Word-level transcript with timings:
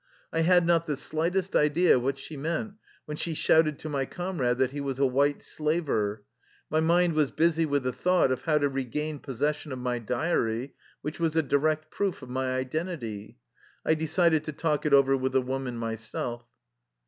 I 0.33 0.39
had 0.39 0.65
not 0.65 0.87
the 0.87 0.97
slightest 0.97 1.55
idea 1.55 1.99
what 1.99 2.17
she 2.17 2.35
meant 2.35 2.73
when 3.05 3.17
she 3.17 3.35
shouted 3.35 3.77
to 3.77 3.87
my 3.87 4.07
comrade 4.07 4.57
that 4.57 4.71
he 4.71 4.81
was 4.81 4.97
a" 4.97 5.05
white 5.05 5.43
slaver." 5.43 6.23
My 6.71 6.79
mind 6.79 7.13
was 7.13 7.29
busy 7.29 7.67
with 7.67 7.83
the 7.83 7.93
thought 7.93 8.31
of 8.31 8.41
how 8.45 8.57
to 8.57 8.67
regain 8.67 9.19
possession 9.19 9.71
of 9.71 9.77
my 9.77 9.99
diary 9.99 10.73
which 11.03 11.19
was 11.19 11.35
a 11.35 11.43
direct 11.43 11.91
proof 11.91 12.23
of 12.23 12.31
my 12.31 12.55
identity. 12.55 13.37
I 13.85 13.93
decided 13.93 14.43
to 14.45 14.53
talk 14.53 14.87
it 14.87 14.93
over 14.95 15.15
with 15.15 15.33
the 15.33 15.41
woman 15.43 15.77
myself. 15.77 16.47